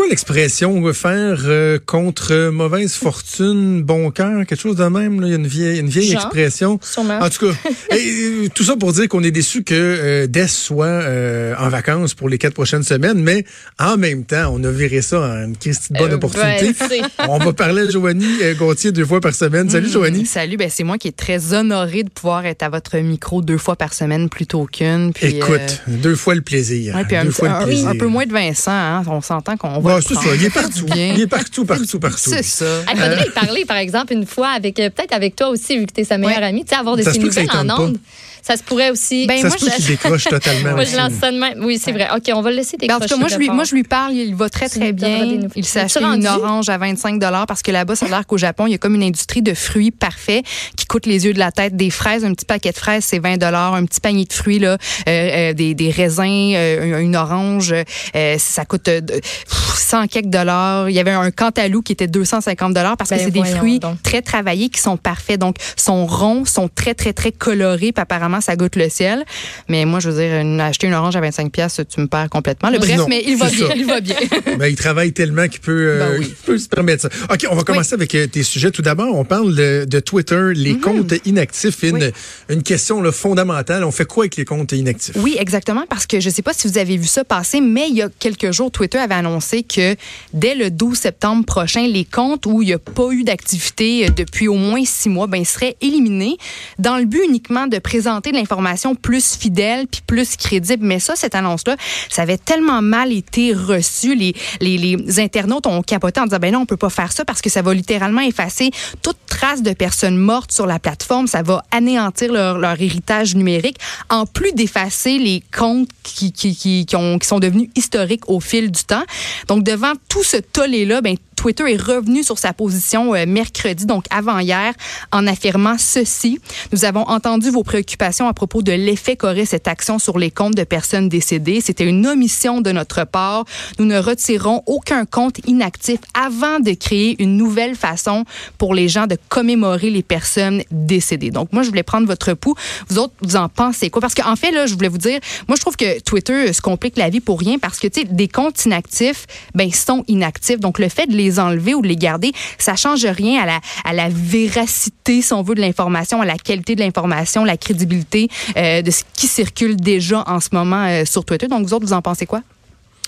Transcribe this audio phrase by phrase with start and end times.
[0.00, 5.20] Quoi l'expression faire euh, contre mauvaise fortune, bon cœur, quelque chose de même?
[5.20, 5.26] Là?
[5.26, 6.80] Il y a une vieille, une vieille Genre, expression.
[6.82, 7.18] sûrement.
[7.18, 7.54] En tout cas,
[7.94, 11.68] et, euh, tout ça pour dire qu'on est déçu que euh, Des soit euh, en
[11.68, 13.44] vacances pour les quatre prochaines semaines, mais
[13.78, 16.72] en même temps, on a viré ça en une de bonne Euh, opportunité.
[16.78, 19.68] c'est- on va parler à Joanie Gauthier deux fois par semaine.
[19.68, 20.24] Salut Mm, Joanie.
[20.24, 23.58] Salut, ben c'est moi qui est très honorée de pouvoir être à votre micro deux
[23.58, 25.12] fois par semaine plutôt qu'une.
[25.20, 26.94] Écoute, deux fois le plaisir.
[26.94, 27.88] ouais, puis un, deux petit- fois le plaisir.
[27.88, 29.89] un peu moins de Vincent, hein, on s'entend qu'on va.
[29.90, 30.34] Bon, le c'est ça, prendre.
[30.36, 30.84] il est partout.
[30.86, 31.12] Bien.
[31.14, 32.30] Il est partout, partout, partout.
[32.30, 32.64] C'est ça.
[32.92, 35.86] Il faudrait y parler, par exemple, une fois, avec euh, peut-être avec toi aussi, vu
[35.86, 36.46] que tu es sa meilleure Ouais.
[36.46, 37.98] amie, tu sais, avoir de Ça ces se peut que ça nouvelles en ondes.
[38.42, 39.26] Ça se pourrait aussi.
[39.26, 40.70] Ben, Ça moi, se peut je- qu'il décroche totalement.
[40.72, 40.96] moi, je aussi.
[40.96, 41.64] lance ça de même.
[41.64, 42.08] Oui, c'est vrai.
[42.14, 43.82] OK, on va le laisser Ben, en tout cas, moi je, lui, moi, je lui
[43.84, 45.40] parle, il va très, très bien.
[45.56, 48.72] Il acheté une orange à 25 parce que là-bas, ça a l'air qu'au Japon, il
[48.72, 50.44] y a comme une industrie de fruits parfaits
[50.76, 51.76] qui coûte les yeux de la tête.
[51.76, 54.72] Des fraises, un petit paquet de fraises, c'est 20 Un petit panier de fruits, là,
[54.72, 54.76] euh,
[55.08, 57.74] euh, des, des raisins, euh, une orange,
[58.14, 60.88] euh, ça coûte euh, de- pff, 100 quelques dollars.
[60.88, 64.02] Il y avait un cantalou qui était 250 parce que Ben, c'est des fruits donc.
[64.02, 65.40] très travaillés qui sont parfaits.
[65.40, 67.92] Donc, sont ronds, sont très, très, très colorés.
[67.92, 69.24] Puis apparemment, ça goûte le ciel.
[69.68, 71.50] Mais moi, je veux dire, une- acheter une orange à 25
[71.88, 72.70] tu me perds complètement.
[72.70, 73.66] Le bref, Non, mais il va bien.
[73.68, 73.74] ça.
[73.74, 74.16] Il va bien.
[74.58, 76.34] Ben, il travaille tellement qu'il peut, euh, Ben oui.
[76.44, 77.08] peut se permettre ça.
[77.32, 78.70] OK, on va commencer avec euh, tes sujets.
[78.70, 81.82] Tout d'abord, on parle de, de Twitter, les comptes inactifs.
[81.82, 82.02] Une, Mhm.
[82.02, 82.10] Oui.
[82.56, 83.84] une question là, fondamentale.
[83.84, 85.14] On fait quoi avec les comptes inactifs?
[85.16, 87.88] Oui, exactement, parce que je ne sais pas si vous avez vu ça passer, mais
[87.88, 89.96] il y a quelques jours, Twitter avait annoncé que
[90.34, 94.10] dès le 12 septembre prochain, les comptes où il n'y a pas eu d'activité euh,
[94.14, 96.36] depuis au moins six mois, ben, seraient éliminés
[96.78, 100.86] dans le but uniquement de présenter de l'information plus fidèle puis plus crédible.
[100.86, 101.76] Mais ça, cette annonce-là,
[102.08, 104.14] ça avait tellement mal été reçu.
[104.14, 107.40] Les, les, internautes ont capoté en disant, ben non, on peut pas faire ça parce
[107.40, 108.70] que ça va littéralement effacer
[109.02, 111.26] toute trace de personnes mortes sur la plateforme.
[111.26, 116.86] Ça va anéantir leur, leur héritage numérique, en plus d'effacer les comptes qui, qui, qui,
[116.86, 119.04] qui ont, qui sont devenus historiques au fil du temps.
[119.48, 124.04] Donc, devant tout ce tollé-là, ben, Twitter est revenu sur sa position euh, mercredi, donc
[124.10, 124.74] avant-hier,
[125.10, 126.38] en affirmant ceci.
[126.70, 130.54] Nous avons entendu vos préoccupations à propos de l'effet qu'aurait cette action sur les comptes
[130.54, 131.62] de personnes décédées.
[131.62, 133.46] C'était une omission de notre part.
[133.78, 138.26] Nous ne retirerons aucun compte inactif avant de créer une nouvelle façon
[138.58, 141.30] pour les gens de commémorer les personnes décédées.
[141.30, 142.54] Donc, moi, je voulais prendre votre pouls.
[142.90, 144.02] Vous autres, vous en pensez quoi?
[144.02, 146.98] Parce qu'en fait, là, je voulais vous dire, moi, je trouve que Twitter se complique
[146.98, 150.60] la vie pour rien parce que, tu sais, des comptes inactifs, ben, sont inactifs.
[150.60, 153.60] Donc, le fait de les enlever ou de les garder, ça change rien à la,
[153.84, 158.28] à la véracité, si on veut, de l'information, à la qualité de l'information, la crédibilité
[158.56, 161.46] euh, de ce qui circule déjà en ce moment euh, sur Twitter.
[161.46, 162.42] Donc, vous autres, vous en pensez quoi?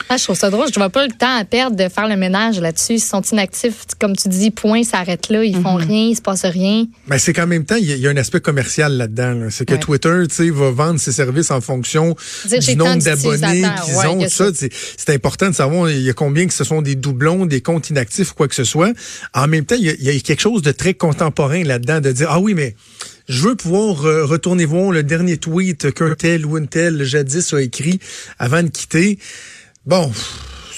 [0.08, 0.66] Ah, je trouve ça drôle.
[0.72, 2.94] Je vois pas le temps à perdre de faire le ménage là-dessus.
[2.94, 5.42] Ils sont inactifs, comme tu dis, point, ça arrête là.
[5.44, 6.86] Ils font rien, il se passe rien.
[7.06, 9.32] Mais c'est qu'en même temps, il y, a- il y a un aspect commercial là-dedans.
[9.34, 9.50] là.
[9.50, 9.78] C'est que Ouais.
[9.80, 12.14] Twitter, tu sais, va vendre ses services en fonction
[12.46, 14.20] Dire, du nombre d'abonnés qu'ils Ouais, ont.
[14.28, 14.66] ça, ça.
[14.96, 17.90] c'est important de savoir il y a combien que ce sont des doublons, des comptes
[17.90, 18.92] inactifs, quoi que ce soit.
[19.34, 22.00] En même temps, il y a, il y a quelque chose de très contemporain là-dedans,
[22.00, 22.74] de dire, ah oui, mais
[23.28, 27.54] je veux pouvoir euh, retourner voir le dernier tweet qu'un tel ou une telle jadis
[27.54, 27.98] a écrit
[28.38, 29.18] avant de quitter.
[29.86, 30.10] Bon,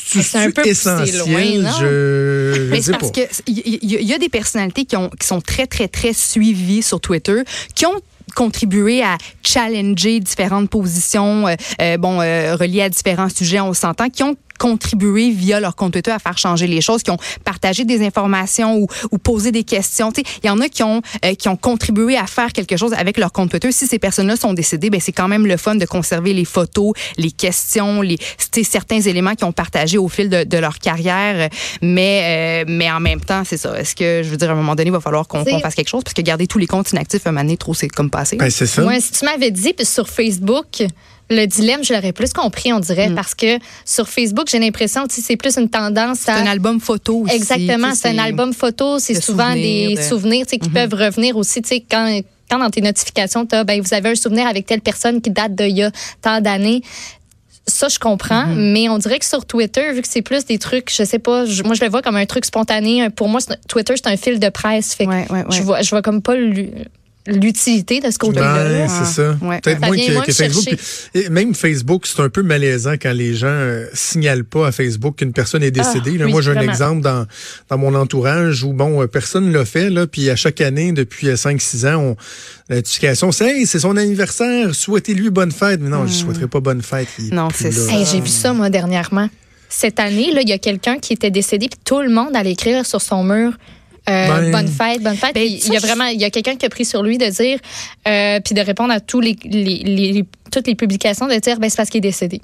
[0.06, 1.18] c'est C'est un peu poussé essentiel.
[1.18, 1.76] loin, non?
[1.80, 3.22] je Mais c'est parce pas.
[3.22, 6.12] que il y, y- y a des personnalités qui, ont, qui sont très, très, très
[6.12, 7.42] suivies sur Twitter,
[7.74, 8.00] qui ont
[8.34, 14.08] contribué à challenger différentes positions, euh, euh, bon, euh, reliées à différents sujets, on s'entend,
[14.08, 17.84] qui ont contribué via leur compte Twitter à faire changer les choses, qui ont partagé
[17.84, 20.12] des informations ou, ou posé des questions.
[20.42, 23.18] Il y en a qui ont, euh, qui ont contribué à faire quelque chose avec
[23.18, 23.72] leur compte Twitter.
[23.72, 26.92] Si ces personnes-là sont décédées, ben c'est quand même le fun de conserver les photos,
[27.16, 28.18] les questions, les,
[28.62, 31.48] certains éléments qu'ils ont partagés au fil de, de leur carrière.
[31.82, 33.78] Mais, euh, mais en même temps, c'est ça.
[33.78, 35.88] Est-ce que, je veux dire, à un moment donné, il va falloir qu'on fasse quelque
[35.88, 36.04] chose?
[36.04, 38.36] Parce que garder tous les comptes inactifs, un moment donné, trop, c'est comme passé.
[38.36, 38.82] Ben, c'est ça.
[38.82, 40.82] Moi, si tu m'avais dit puis sur Facebook,
[41.30, 45.12] le dilemme, je l'aurais plus compris, on dirait, parce que sur Facebook, j'ai l'impression que
[45.14, 46.36] c'est plus une tendance c'est à.
[46.36, 47.34] un album photo aussi.
[47.34, 51.36] Exactement, tu c'est un album photo, c'est souvent des de- souvenirs tu qui peuvent revenir
[51.36, 52.20] aussi, tu sais, quand
[52.50, 55.54] quand dans tes notifications, as, ben, vous avez un souvenir avec telle personne qui date
[55.54, 55.90] d'il y a
[56.20, 56.82] tant d'années.
[57.66, 60.92] Ça, je comprends, mais on dirait que sur Twitter, vu que c'est plus des trucs,
[60.94, 63.08] je sais pas, je- moi, je le vois comme un truc spontané.
[63.08, 64.92] Pour moi, c'est- Twitter, c'est un fil de presse.
[64.94, 65.44] Fait que Ouais, ouais, ouais.
[65.56, 66.34] Je, vois, je vois comme pas
[67.26, 68.68] l'utilité de ce côté-là.
[68.68, 68.88] Là.
[68.88, 69.36] c'est ça.
[69.40, 69.60] Ouais.
[69.60, 70.64] Peut-être Ça moins que, moins que Facebook.
[70.64, 70.76] chercher.
[71.12, 74.72] Puis, et même Facebook, c'est un peu malaisant quand les gens euh, signalent pas à
[74.72, 76.12] Facebook qu'une personne est décédée.
[76.16, 77.26] Ah, Là, oui, moi, j'ai un exemple dans,
[77.70, 81.28] dans mon entourage où, bon, euh, personne l'a fait, là, puis à chaque année, depuis
[81.28, 82.16] 5-6 ans, on,
[82.68, 85.80] la notification, c'est Hey, c'est son anniversaire, souhaitez-lui bonne fête.
[85.80, 87.08] Mais non, je souhaiterais pas bonne fête.
[87.18, 87.34] Hmm.
[87.34, 87.92] Non, c'est ça.
[87.92, 89.28] Hey, j'ai vu ça, moi, dernièrement.
[89.68, 92.52] Cette année, là, il y a quelqu'un qui était décédé, puis tout le monde allait
[92.52, 93.52] écrire sur son mur
[94.08, 95.34] euh, Ben- bonne fête, bonne fête.
[95.34, 97.26] Ben, il y a vraiment, il y a quelqu'un qui a pris sur lui de
[97.26, 97.58] dire,
[98.06, 101.68] euh, puis de répondre à tous les, les, les- toutes les publications de dire, ben
[101.70, 102.40] c'est parce qu'il est décédé.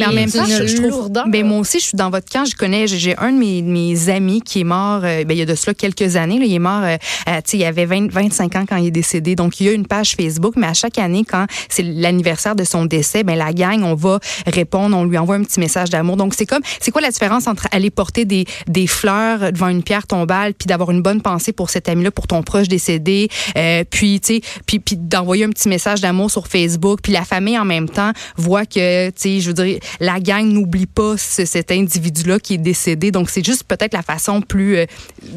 [0.00, 0.90] Mais en même temps, je, je trouve.
[1.26, 2.44] Ben, moi aussi, je suis dans votre camp.
[2.44, 5.42] Je connais, j'ai- un de mes, mes amis qui est mort, euh, ben, il y
[5.42, 6.38] a de cela quelques années.
[6.38, 6.96] Là, il est mort, euh,
[7.28, 9.34] euh, il avait 20, 25 ans quand il est décédé.
[9.36, 12.64] Donc, il y a une page Facebook, mais à chaque année, quand c'est l'anniversaire de
[12.64, 16.16] son décès, ben, la gang, on va répondre, on lui envoie un petit message d'amour.
[16.16, 19.82] Donc, c'est comme, c'est quoi la différence entre aller porter des, des fleurs devant une
[19.82, 23.84] pierre tombale, puis d'avoir une bonne pensée pour cet ami-là, pour ton proche décédé, euh,
[23.88, 27.58] puis, tu sais, puis, puis d'envoyer un petit message d'amour sur Facebook, puis la famille
[27.58, 29.63] en même temps voit que, tu sais, je veux dire,
[30.00, 33.10] la gang n'oublie pas ce- cet individu-là qui est décédé.
[33.10, 34.86] Donc, c'est juste peut-être la façon plus, euh,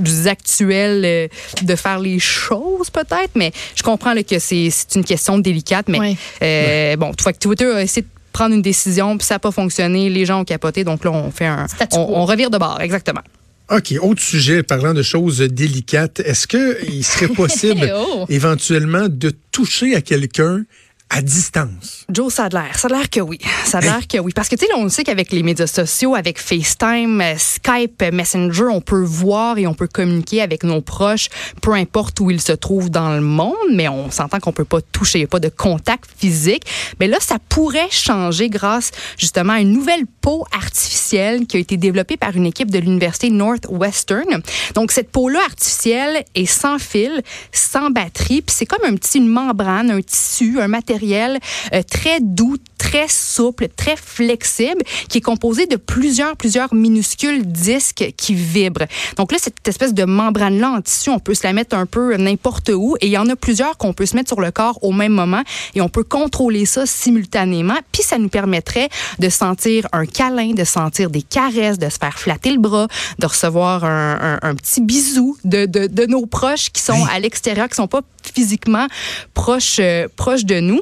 [0.03, 1.27] plus actuelle euh,
[1.61, 6.15] de faire les choses, peut-être, mais je comprends là, que c'est une question délicate, mais
[6.41, 9.39] euh, bon, tu vois que Twitter a essayé de prendre une décision, puis ça n'a
[9.39, 11.65] pas fonctionné, les gens ont capoté, donc là, on fait un...
[11.93, 13.21] On revire de bord, exactement.
[13.69, 18.25] OK, autre sujet, parlant de choses délicates, est-ce qu'il serait possible Oh.
[18.29, 20.61] éventuellement de toucher à quelqu'un
[21.09, 22.05] à distance?
[22.09, 22.77] Joe, ça a l'air.
[22.77, 23.39] Ça a l'air que oui.
[23.65, 24.33] Ça a de l'air que oui.
[24.33, 28.11] Parce que, tu sais, on sait qu'avec les médias sociaux, avec FaceTime, euh, Skype, euh,
[28.11, 31.29] Messenger, on peut voir et on peut communiquer avec nos proches,
[31.61, 34.81] peu importe où ils se trouvent dans le monde, mais on s'entend qu'on peut pas
[34.81, 36.63] toucher, il n'y a pas de contact physique.
[36.99, 41.77] Mais là, ça pourrait changer grâce, justement, à une nouvelle peau artificielle qui a été
[41.77, 44.41] développée par une équipe de l'Université Northwestern.
[44.75, 47.21] Donc, cette peau-là artificielle est sans fil,
[47.51, 51.39] sans batterie, puis c'est comme un petit une membrane, un tissu, un matériel
[51.73, 58.13] euh, très doux, très souple, très flexible, qui est composé de plusieurs, plusieurs minuscules disques
[58.17, 58.85] qui vibrent.
[59.17, 62.15] Donc là, cette espèce de membrane-là en tissu, on peut se la mettre un peu
[62.17, 64.79] n'importe où, et il y en a plusieurs qu'on peut se mettre sur le corps
[64.83, 65.41] au même moment,
[65.75, 68.89] et on peut contrôler ça simultanément, puis ça nous permettrait
[69.19, 72.87] de sentir un câlin, de sentir des caresses, de se faire flatter le bras,
[73.19, 77.19] de recevoir un, un- un petit bisou de, de, de nos proches qui sont à
[77.19, 78.87] l'extérieur, qui sont pas physiquement
[79.33, 80.81] proches, euh, proches de nous.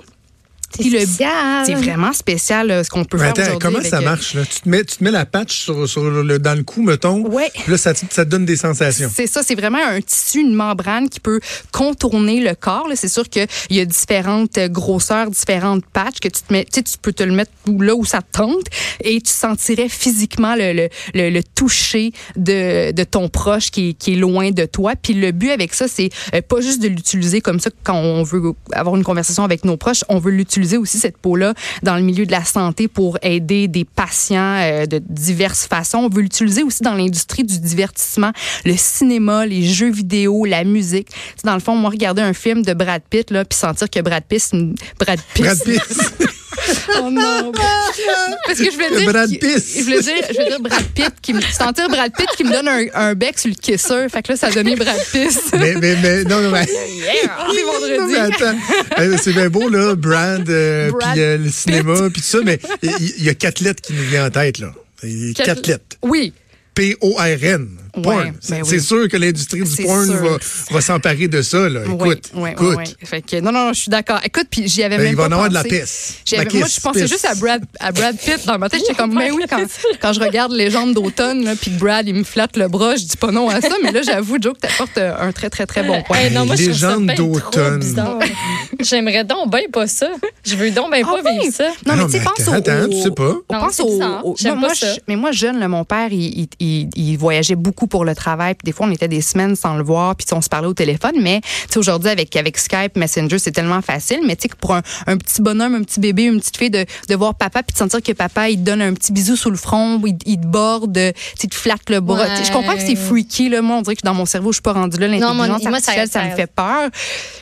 [0.80, 1.66] Puis le- spécial.
[1.66, 3.60] C'est vraiment spécial euh, ce qu'on peut Mais faire attends, aujourd'hui.
[3.62, 4.33] comment avec, ça euh, marche?
[4.33, 4.42] Là?
[4.45, 7.25] Tu, te mets, tu te mets la patch sur, sur le, dans le cou, mettons.
[7.27, 7.51] Ouais.
[7.68, 9.10] Là, ça, te- ça te donne des sensations.
[9.13, 11.39] C'est ça, c'est vraiment un tissu, une membrane qui peut
[11.72, 12.88] contourner le corps.
[12.88, 12.95] là.
[12.95, 16.66] C'est sûr qu'il y a différentes euh, grosseurs, différentes patchs que tu te mets.
[16.66, 18.66] Tu sais, tu peux te le mettre là où ça te tente
[19.04, 23.94] et tu sentirais physiquement le, le, le, le toucher de, de ton proche qui est,
[23.94, 24.94] qui est loin de toi.
[25.01, 26.10] Puis le but avec ça, c'est
[26.48, 30.04] pas juste de l'utiliser comme ça quand on veut avoir une conversation avec nos proches,
[30.10, 31.53] on veut l'utiliser aussi cette peau-là
[31.83, 36.00] dans le milieu de la santé pour aider des patients euh, de diverses façons.
[36.00, 38.31] On veut l'utiliser aussi dans l'industrie du divertissement,
[38.65, 41.09] le cinéma, les jeux vidéo, la musique.
[41.35, 44.00] Sais, dans le fond, moi, regarder un film de Brad Pitt, là, puis sentir que
[44.00, 44.57] Brad Pitt, c'est
[45.00, 45.45] Brad Pitt.
[45.45, 45.81] Brad Pitt.
[46.97, 47.51] Oh non.
[48.45, 49.12] Parce que je voulais dire.
[49.12, 49.42] Brad Pitt.
[49.42, 52.51] Je voulais dire, je voulais dire Brad Pitt qui me, sentir Brad Pitt qui me
[52.51, 54.07] donne un, un bec sur le kisser.
[54.09, 55.39] Fait que là, ça a donné Brad Pitt.
[55.53, 56.65] mais, mais, mais, non, non, mais.
[56.65, 58.15] Yeah, vendredi.
[58.15, 58.57] attends.
[59.00, 62.59] Euh, C'est bien beau, là, Brad, euh, puis euh, le cinéma, puis tout ça, mais
[62.83, 64.74] il y, a quatre lettres qui nous viennent en tête, là.
[65.01, 65.98] Quatre- Quatre lettres.
[66.01, 66.33] Oui.
[66.74, 67.69] P-O-R-N.
[68.01, 68.18] Porn.
[68.18, 68.81] Ouais, C'est ben c'est oui.
[68.83, 70.15] sûr que l'industrie du porn sûr.
[70.15, 70.38] va,
[70.71, 71.81] va s'emparer de ça, là.
[71.86, 72.00] Écoute,
[72.33, 72.75] oui, oui, écoute.
[72.77, 73.07] oui, oui.
[73.07, 74.19] Fait que, non, non, je suis d'accord.
[74.24, 75.81] Écoute, puis j'y avais Ben, même il va en avoir de la pensé.
[75.81, 76.15] pisse.
[76.53, 77.12] Moi, je pensais pisse.
[77.12, 78.81] juste à Brad, à Brad Pitt dans ma tête.
[78.81, 79.63] J'étais comme, mais oui, quand,
[80.01, 83.03] quand je regarde Légende d'automne, là, puis que Brad, il me flatte le bras, je
[83.06, 83.75] dis pas non à ça.
[83.83, 86.17] Mais là, j'avoue, Joe, que t'apportes euh, un très, très, très bon point.
[86.17, 87.81] Hey, non, moi, Légende d'automne.
[88.79, 90.10] J'aimerais donc bien pas ça.
[90.46, 91.39] Je veux donc bien Ah pas oui?
[91.43, 91.70] vivre ça.
[91.86, 92.55] Non, mais tu sais, mais pense attends, au.
[92.55, 93.34] attends, tu sais pas.
[93.50, 94.36] On pense au.
[95.08, 98.54] mais moi, jeune, mon père, il voyageait beaucoup pour le travail.
[98.56, 100.74] Puis des fois, on était des semaines sans le voir, puis on se parlait au
[100.74, 101.13] téléphone.
[101.22, 101.42] Mais
[101.75, 104.20] aujourd'hui, avec, avec Skype, Messenger, c'est tellement facile.
[104.25, 106.86] Mais tu sais, pour un, un petit bonhomme, un petit bébé, une petite fille, de,
[107.10, 109.50] de voir papa, puis de sentir que papa, il te donne un petit bisou sous
[109.51, 112.25] le front, il, il te borde, il te flatte le bras.
[112.44, 113.62] Je comprends que c'est freaky, là.
[113.62, 115.08] Moi, on dirait que dans mon cerveau, je suis pas rendue là.
[115.08, 116.89] L'intelligence moi, artificielle, ça, ça- me fait peur.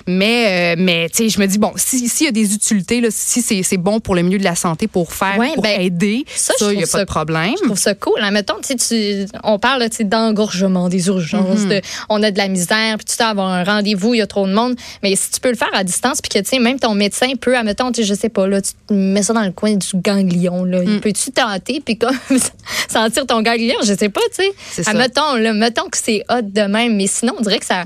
[0.08, 3.02] Mais, euh, mais tu sais, je me dis, bon, si- s'il y a des utilités,
[3.02, 5.80] là, si c'est bon pour le milieu de la santé, pour faire, Ouais, pour ben,
[5.82, 7.54] aider, ça, il n'y a pas ça- de problème.
[7.60, 8.20] Je trouve ça cool.
[8.22, 8.74] Hein, mettons, tu
[9.44, 9.90] on parle là,
[10.34, 11.70] d'engorgement, des urgences, Mhm.
[11.70, 14.28] de- on a de la misère, puis tu sais, avoir un rendez-vous, il y a
[14.28, 14.76] trop de monde.
[15.04, 17.34] Mais si tu peux le faire à distance, puis que tu sais, même ton médecin
[17.40, 19.88] peut, admettons, tu je sais pas, là, tu te mets ça dans le coin du
[19.96, 20.82] ganglion, là.
[20.82, 21.00] Mm.
[21.02, 22.18] Peux-tu tenter, puis comme
[22.90, 23.76] sentir ton ganglion?
[23.84, 24.44] Je sais pas, tu
[24.84, 24.90] sais.
[24.90, 27.86] Admettons, là, mettons que c'est hot de même, mais sinon, on dirait que ça.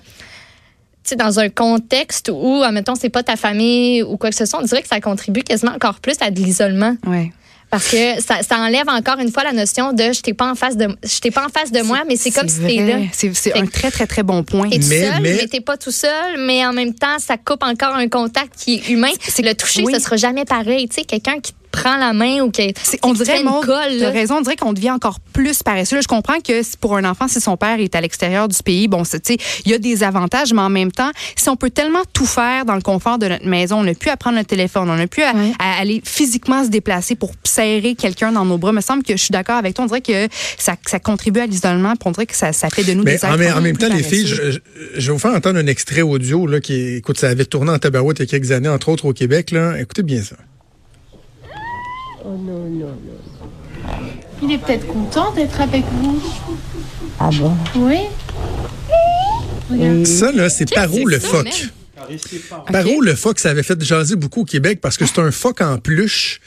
[1.03, 4.45] Tu sais, dans un contexte où, admettons, c'est pas ta famille ou quoi que ce
[4.45, 6.97] soit, on dirait que ça contribue quasiment encore plus à de l'isolement.
[7.05, 7.31] Ouais.
[7.69, 10.55] Parce que ça, ça enlève encore une fois la notion de je t'ai pas en
[10.55, 12.97] face de je t'ai pas en face de moi, mais c'est comme si t'es là.
[13.11, 14.69] C'est un très, très, très bon point.
[14.69, 17.35] T'es tout Mais- seul, mais- mais, t'es pas tout seul, mais en même temps, ça
[17.37, 19.09] coupe encore un contact qui est humain.
[19.21, 19.93] C'est- le toucher, oui.
[19.93, 20.87] ça sera jamais pareil.
[20.87, 23.45] Tu sais, quelqu'un qui te prend la main ou qu'elle C'est- on dirait, fait une
[23.49, 23.75] Maud, colle.
[23.99, 24.09] t'as là.
[24.11, 25.95] raison, on dirait qu'on devient encore plus paresseux.
[25.97, 28.57] Là, je comprends que si pour un enfant, si son père est à l'extérieur du
[28.63, 31.49] pays, bon, c'est- tu sais, il y a des avantages, mais en même temps, si
[31.49, 34.17] on peut tellement tout faire dans le confort de notre maison, on n'a plus à
[34.17, 35.51] prendre le téléphone, on n'a plus à, Ouais.
[35.59, 38.71] à aller physiquement se déplacer pour serrer quelqu'un dans nos bras.
[38.71, 39.83] Il me semble que je suis d'accord avec toi.
[39.85, 42.83] On dirait que ça, ça contribue à l'isolement, puis on dirait que ça, ça fait
[42.83, 44.59] de nous Mais des en, en même temps, les filles, je, je-
[44.97, 47.77] je vais vous faire entendre un extrait audio là, qui, écoute, ça avait tourné en
[47.79, 49.51] tabarouette il y a quelques années, entre autres au Québec.
[49.51, 49.79] Là.
[49.79, 50.35] Écoutez bien ça.
[54.41, 56.21] Il est peut-être content d'être avec vous.
[57.19, 57.55] Ah bon?
[57.75, 57.99] Oui.
[60.05, 61.69] Ça, là, c'est Paro le ça, phoque?
[62.71, 65.61] Paro le phoque, ça avait fait jaser beaucoup au Québec parce que c'est un phoque
[65.61, 66.39] en peluche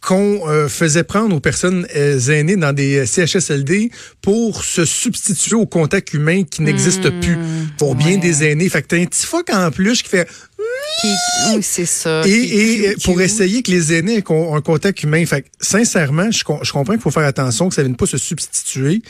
[0.00, 5.56] qu'on euh, faisait prendre aux personnes euh, aînées dans des euh, CHSLD pour se substituer
[5.56, 7.38] au contact humain qui n'existe plus
[7.78, 8.68] pour bien des aînés.
[8.68, 10.28] Fait que t'as un petit phoque en peluche qui fait
[11.52, 12.22] oui, c'est ça.
[12.26, 15.24] et, pour essayer que les aînés aient un contact humain.
[15.26, 17.96] Fait que, sincèrement, je, com- je comprends qu'il faut faire attention que ça ne vienne
[17.96, 19.02] pas se substituer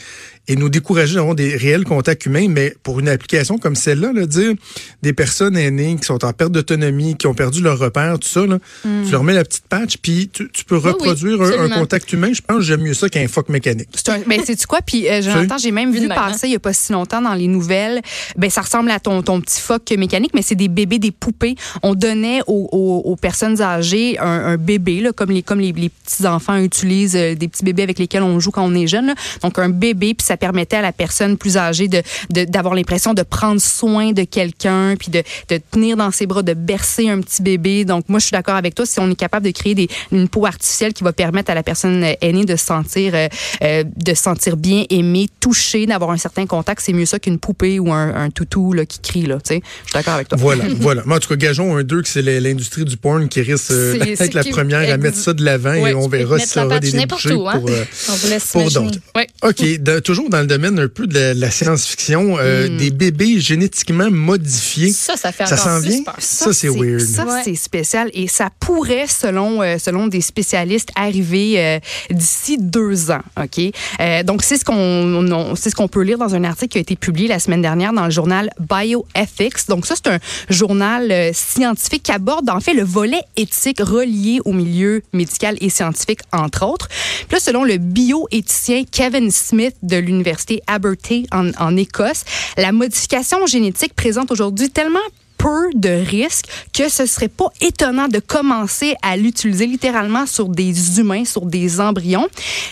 [0.47, 4.25] et nous décourager d'avoir des réels contacts humains, mais pour une application comme celle-là, là,
[4.27, 4.53] dire
[5.01, 8.45] des personnes aînées qui sont en perte d'autonomie, qui ont perdu leur repère, tout ça,
[8.45, 12.11] là, tu leur mets la petite patch, puis tu, tu peux oui, reproduire un- contact
[12.13, 12.31] humain.
[12.33, 13.89] Je pense que j'aime mieux ça qu'un phoque mécanique.
[13.95, 14.81] C'est un, ben, c'est tu quoi?
[14.81, 17.47] Puis, euh, Jonathan, j'ai même Vu passer il y a pas si longtemps dans les
[17.47, 18.01] nouvelles.
[18.37, 21.44] Ben, ça ressemble à ton, ton petit phoque mécanique, mais c'est des bébés, des poupées.
[21.83, 25.71] On donnait aux, aux- aux personnes âgées un, un bébé, là, comme les, comme les,
[25.71, 28.87] les petits enfants utilisent euh, des petits bébés avec lesquels on joue quand on est
[28.87, 29.07] jeune.
[29.07, 29.15] là.
[29.41, 33.13] Donc, un bébé, puis ça permettait à la personne plus âgée de, de- d'avoir l'impression
[33.13, 37.21] de prendre soin de quelqu'un, puis de, de tenir dans ses bras, de bercer un
[37.21, 37.85] petit bébé.
[37.85, 38.85] Donc, moi, je suis d'accord avec toi.
[38.85, 41.63] Si on est capable de créer des, une peau artificielle qui va permettre à la
[41.63, 43.27] personne euh, aînée de se sentir, euh,
[43.63, 47.39] euh, de se sentir bien aimée, touchée, d'avoir un certain contact, c'est mieux ça qu'une
[47.39, 49.25] poupée ou un, un toutou là, qui crie.
[49.25, 49.61] Là, tu sais.
[49.83, 50.37] je suis d'accord avec toi.
[50.39, 51.01] Voilà, voilà.
[51.27, 54.43] Tout cas, gageons un deux que c'est l'industrie du porn qui risque euh, d'être la
[54.43, 57.25] première à mettre ça de l'avant Ouais, et on verra si ça aura des n'importe
[57.27, 57.59] débouchés où, hein.
[57.59, 58.99] pour, euh, pour d'autres.
[59.15, 59.27] Ouais.
[59.43, 63.39] OK, de- toujours dans le domaine un peu de la, la science-fiction, euh, des bébés
[63.39, 64.91] génétiquement modifiés.
[64.91, 66.03] Ça, ça fait Ça s'en vient?
[66.19, 66.99] Ça, c'est weird.
[66.99, 71.79] Ça, c'est spécial et ça pourrait, selon, euh, selon des spécialistes, arriver euh,
[72.11, 73.21] d'ici deux ans.
[73.41, 73.71] OK?
[73.99, 76.95] Euh, donc, c'est ce qu'on ce qu'on peut lire dans un article qui a été
[76.95, 79.67] publié la semaine dernière dans le journal Bioethics.
[79.69, 84.53] Donc, ça, c'est un journal scientifique qui aborde, en fait, le volet éthique relié au
[84.53, 86.87] milieu médical et scientifique, entre autres.
[86.87, 92.23] Puis là, selon le bioéthicien Kevin Smith de l'Université Abertay en, en Écosse,
[92.57, 94.99] la modification génétique présente aujourd'hui tellement
[95.45, 100.99] peu de risques que ce serait pas étonnant de commencer à l'utiliser littéralement sur des
[100.99, 102.27] humains, sur des embryons.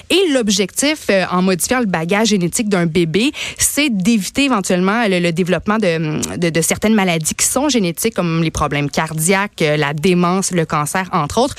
[0.10, 5.32] Et l'objectif, euh, en modifiant le bagage génétique d'un bébé, c'est d'éviter éventuellement le, le
[5.32, 9.94] développement de, de, de certaines maladies qui sont génétiques, comme les problèmes cardiaques, euh, la
[9.94, 11.56] démence, le cancer, entre autres.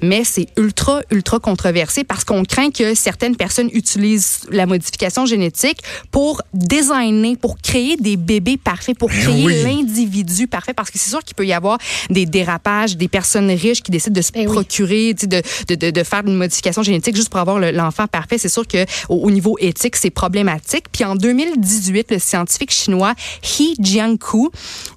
[0.00, 5.80] Mais c'est ultra, ultra controversé parce qu'on craint que certaines personnes utilisent la modification génétique
[6.10, 9.62] pour designer, pour créer des bébés parfaits, pour Ben créer oui.
[9.62, 11.78] l'individu parfait parce que c'est sûr qu'il peut y avoir
[12.10, 15.26] des dérapages, des personnes riches qui décident de se Ben procurer, de,
[15.68, 18.38] de, de, de faire une modification génétique juste pour avoir le- l'enfant parfait.
[18.38, 20.84] C'est sûr que au, au niveau éthique, c'est problématique.
[20.92, 24.48] Puis en 2018, le scientifique chinois He Jiankui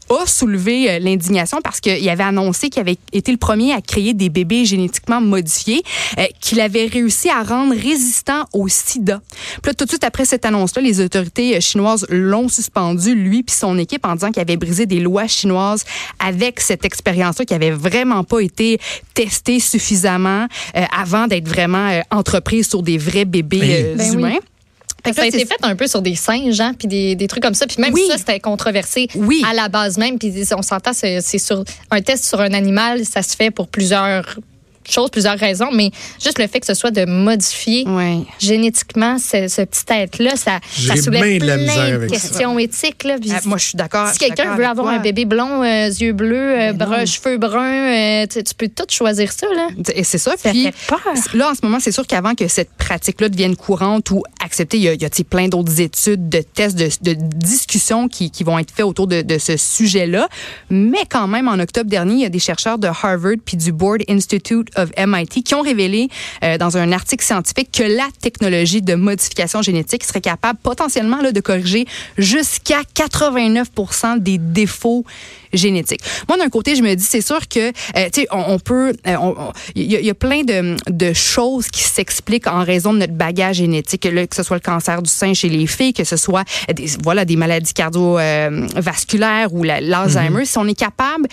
[0.10, 4.14] a soulevé euh, l'indignation parce qu'il avait annoncé qu'il avait été le premier à créer
[4.14, 5.84] des bébés génétiquement modifiés
[6.18, 9.22] euh, qu'il avait réussi à rendre résistants au sida.
[9.62, 13.44] Puis là, tout de suite après cette annonce-là, les autorités euh, chinoises l'ont suspendu, lui
[13.44, 15.84] puis son équipe, en disant qu'il avait brisé des lois chinoises
[16.20, 18.80] avec cette expérience-là qui avait vraiment pas été
[19.14, 24.24] testée suffisamment euh, avant d'être vraiment euh, entreprise sur des vrais bébés Ben, euh, Ben
[24.24, 24.40] oui.
[25.08, 27.28] Fait que Ça a été fait un peu sur des singes, hein, puis des, des
[27.28, 27.66] trucs comme ça.
[27.68, 28.04] Puis même Oui.
[28.10, 29.42] ça, c'était controversé Oui.
[29.50, 30.18] à la base même.
[30.20, 33.68] Puis on s'entend, c'est c'est sur un test sur un animal, ça se fait pour
[33.68, 34.38] plusieurs
[34.92, 35.70] choses, plusieurs raisons.
[35.74, 35.92] Mais
[36.24, 38.20] juste le fait que ce soit de modifier Ouais.
[38.40, 42.10] génétiquement ce, ce petit être-là, ça, ça soulève bien de la plein misère de avec
[42.10, 42.16] ça.
[42.16, 43.04] questions éthiques.
[43.04, 44.10] Là, Ah, moi, je suis d'accord.
[44.12, 44.96] si quelqu'un veut avoir toi.
[44.96, 48.86] un bébé blond, euh, yeux bleus, euh, brun, cheveux bruns, euh, tu, tu peux tout
[48.90, 49.48] choisir ça.
[49.56, 49.70] Là.
[49.96, 50.36] Et c'est ça.
[50.38, 51.02] Ça Puis, fait peur.
[51.34, 54.84] Là, en ce moment, c'est sûr qu'avant que cette pratique-là devienne courante ou acceptée, il
[54.84, 58.44] y a, il y a, plein d'autres études, de tests, de, de discussions qui, qui
[58.44, 60.28] vont être faits autour de, de ce sujet-là.
[60.70, 63.72] Mais quand même, en octobre dernier, il y a des chercheurs de Harvard puis du
[63.72, 66.10] Board Institute of MIT qui ont révélé
[66.44, 71.32] euh, dans un article scientifique que la technologie de modification génétique serait capable potentiellement là,
[71.32, 71.86] de corriger
[72.18, 73.68] jusqu'à 89
[74.20, 75.04] des défauts
[75.54, 76.02] génétiques.
[76.28, 77.72] Moi, d'un côté, je me dis, c'est sûr que, euh,
[78.12, 79.16] tu sais, on, on peut, euh,
[79.76, 83.00] il y, a- il y a plein de, de choses qui s'expliquent en raison de
[83.00, 86.04] notre bagage génétique, là, que ce soit le cancer du sein chez les filles, que
[86.04, 86.44] ce soit
[86.74, 90.46] des, voilà, des maladies cardiovasculaires ou la- l'Alzheimer.
[90.46, 91.28] Si on est capable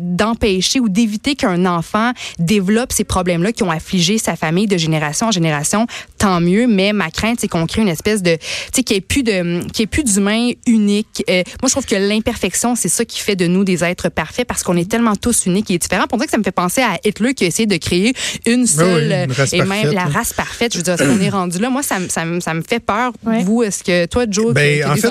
[0.00, 4.76] d'empêcher ou d'éviter qu'un enfant développe développe ces problèmes-là qui ont affligé sa famille de
[4.76, 5.86] génération en génération,
[6.18, 6.66] tant mieux.
[6.66, 8.40] Mais ma crainte, c'est qu'on crée une espèce de, tu
[8.74, 11.22] sais, qu'il n'y ait plus de, qu'il ait plus d'humains uniques.
[11.30, 14.46] Euh, moi, je trouve que l'imperfection, c'est ça qui fait de nous des êtres parfaits
[14.48, 16.06] parce qu'on est tellement tous uniques et différents.
[16.08, 18.14] Pour ça que ça me fait penser à Hitler qui a essayé de créer
[18.46, 20.72] une seule Ben une race et même parfaite, la race parfaite.
[20.72, 21.70] Je veux dire, est-ce qu'on est rendu là?
[21.70, 23.12] Moi, ça, me- ça, me- ça me fait peur.
[23.24, 23.44] Ouais.
[23.44, 25.08] Vous, est-ce que toi, Joe, Ben, as en fait,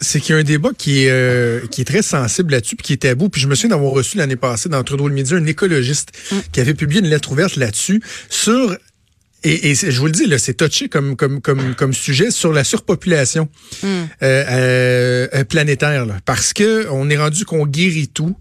[0.00, 2.84] c'est qu'il y a un débat qui est, euh, qui est très sensible là-dessus, puis
[2.84, 3.28] qui est tabou.
[3.28, 6.36] Puis je me souviens d'avoir reçu l'année passée dans Trudeau le Midi un écologiste Mm.
[6.56, 8.74] Qui avait publié une lettre ouverte là-dessus sur
[9.44, 12.64] et, je vous le dis, là, c'est touché comme, comme, comme, comme sujet sur la
[12.64, 13.48] surpopulation
[13.82, 13.86] Mm.
[13.86, 16.06] euh, euh, planétaire.
[16.06, 16.16] là.
[16.24, 18.34] parce que on est rendu qu'on guérit tout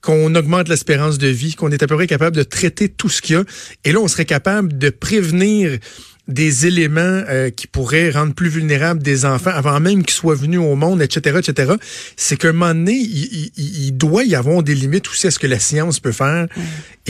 [0.00, 3.20] qu'on augmente l'espérance de vie, qu'on est à peu près capable de traiter tout ce
[3.20, 3.44] qu'il y a.
[3.84, 5.78] Et là, on serait capable de prévenir
[6.26, 10.60] des éléments euh, qui pourraient rendre plus vulnérables des enfants avant même qu'ils soient venus
[10.60, 11.72] au monde, etc., etc.
[12.16, 15.30] C'est qu'à un moment donné, il, il- il doit y avoir des limites aussi à
[15.32, 16.46] ce que la science peut faire.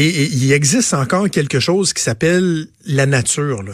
[0.00, 3.62] Et, et il existe encore quelque chose qui s'appelle la nature.
[3.62, 3.73] Là.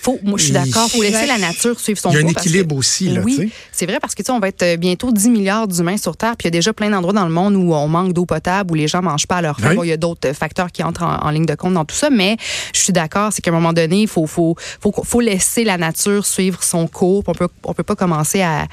[0.00, 0.90] Faut, moi, je suis Il- d'accord.
[0.90, 3.08] Faut laisser la nature suivre son Il y a un cours que- équilibre aussi.
[3.10, 5.68] Là, oui, c'est vrai parce que tu sais, on va être euh, bientôt 10 milliards
[5.68, 7.88] d'humains sur Terre, puis il y a déjà plein d'endroits dans le monde où on
[7.88, 9.68] manque d'eau potable, où les gens mangent pas à leur faim.
[9.70, 9.76] Oui.
[9.76, 11.84] Bon, il y a d'autres euh, facteurs qui entrent en, en ligne de compte dans
[11.84, 12.36] tout ça, mais
[12.74, 15.76] je suis d'accord, c'est qu'à un moment donné, il faut, faut, faut, faut laisser la
[15.76, 17.22] nature suivre son cours.
[17.26, 18.66] On peut, on peut pas commencer à,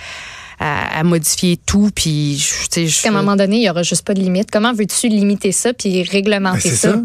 [0.60, 3.70] à, à modifier tout, puis je- tu sais, je- qu'à un moment donné, il n'y
[3.70, 4.50] aura juste pas de limite.
[4.52, 6.96] Comment veux-tu limiter ça puis réglementer Ben, ça.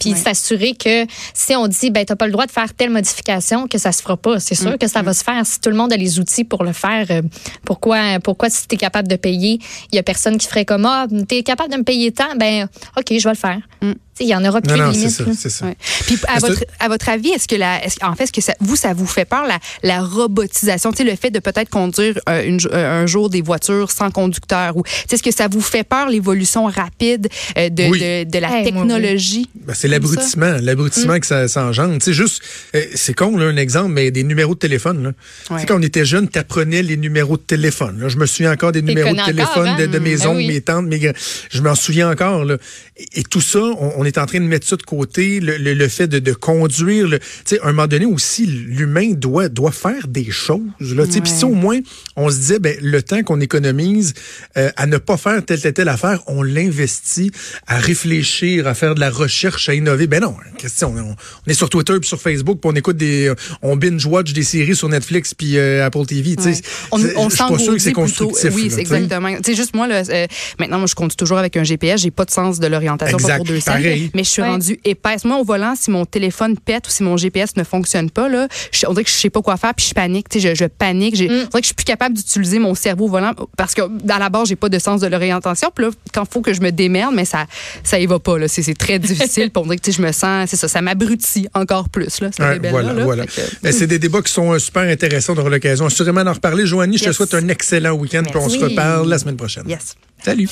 [0.00, 0.18] Puis Ouais.
[0.18, 3.78] s'assurer que si on dit, ben, t'as pas le droit de faire telle modification, que
[3.78, 4.38] ça se fera pas.
[4.40, 5.44] C'est sûr que ça va se faire.
[5.44, 7.22] Si tout le monde a les outils pour le faire, euh,
[7.64, 9.58] pourquoi, pourquoi si t'es capable de payer,
[9.92, 12.68] il y a personne qui ferait comme, ah, t'es capable de me payer tant, ben,
[12.96, 13.58] OK, je vais le faire.
[13.82, 13.92] Mm.
[13.92, 15.38] Tu sais, Il y en aura plus Non, de non, c'est limite.
[15.38, 15.48] ça.
[15.50, 15.66] ça.
[15.66, 15.76] Ouais.
[16.06, 18.52] Puis à votre, à votre avis, est-ce que la, est-ce, en fait, est-ce que ça,
[18.60, 22.18] vous, ça vous fait peur la, la robotisation, tu sais, le fait de peut-être conduire
[22.28, 25.84] euh, une euh, un jour des voitures sans conducteur ou, est-ce que ça vous fait
[25.84, 28.00] peur l'évolution rapide euh, de, Oui.
[28.00, 28.88] de, de la Hey, moi, oui.
[28.88, 29.48] technologie?
[29.54, 31.20] Ben, c'est L'abrutissement, l'abrutissement Mm.
[31.20, 31.94] que ça, ça engendre.
[31.98, 32.42] Tu sais, juste,
[32.74, 35.02] euh, c'est con, là, un exemple, mais des numéros de téléphone.
[35.02, 35.12] Là.
[35.46, 35.64] Tu Ouais.
[35.66, 37.98] quand on était jeune, t'apprenais les numéros de téléphone.
[38.00, 38.08] Là.
[38.08, 39.86] Je me souviens encore des numéros de téléphone encore, de, hein?
[39.86, 40.48] de mes Ben oncles, oui.
[40.48, 41.12] mes tantes, mes.
[41.50, 42.44] Je m'en souviens encore.
[42.44, 42.56] Là.
[42.96, 45.56] Et, et tout ça, on, on est en train de mettre ça de côté, le,
[45.56, 47.08] le, le fait de, de conduire.
[47.10, 50.60] Tu sais, à un moment donné aussi, l'humain doit, doit faire des choses.
[50.80, 51.06] Là.
[51.06, 51.38] Tu sais, Puis Ouais.
[51.38, 51.78] si au moins,
[52.16, 54.14] on se disait, ben, le temps qu'on économise
[54.56, 57.30] euh, à ne pas faire telle, telle, telle affaire, on l'investit
[57.66, 60.06] à réfléchir, à faire de la recherche, à innover.
[60.06, 60.94] Ben non, question.
[60.96, 61.14] On,
[61.46, 64.76] on est sur Twitter puis sur Facebook, puis on écoute des, on binge-watch des séries
[64.76, 66.36] sur Netflix puis euh, Apple TV.
[66.36, 66.48] tu sais.
[66.50, 66.56] Ouais.
[66.92, 68.50] On, C'est- on je suis pas sûr que c'est constructif.
[68.54, 69.28] Oui, là, exactement.
[69.36, 70.26] Tu sais, juste moi, là, euh,
[70.58, 72.02] maintenant, moi, je conduis toujours avec un GPS.
[72.02, 74.10] J'ai pas de sens de l'orientation, pour deux pareil.
[74.14, 74.48] Mais je suis Ouais.
[74.48, 75.24] rendue épaisse.
[75.24, 78.48] Moi, au volant, si mon téléphone pète ou si mon GPS ne fonctionne pas, là,
[78.72, 80.28] je, on dirait que je sais pas quoi faire puis je panique.
[80.28, 81.14] Tu sais, je, je panique.
[81.18, 81.24] Mm.
[81.24, 84.18] On dirait que je suis plus capable d'utiliser mon cerveau au volant parce que, à
[84.18, 85.70] la base, j'ai pas de sens de l'orientation.
[85.74, 87.46] Puis là, quand il faut que je me démerde, mais ça,
[87.84, 88.48] ça y va pas, là.
[88.48, 89.50] C'est, très difficile.
[89.56, 92.30] On dirait que, je me sens, c'est ça, ça m'abrutit encore plus, là.
[92.38, 93.04] Ouais, voilà, là.
[93.04, 93.26] voilà.
[93.26, 95.36] Que- Ben, c'est des débats qui sont euh, super intéressants.
[95.38, 96.66] Aura l'occasion assurément d'en reparler.
[96.66, 99.64] Joanie, je te souhaite un excellent week-end, puis on se reparle la semaine prochaine.
[99.68, 99.94] Yes.
[100.24, 100.48] Salut.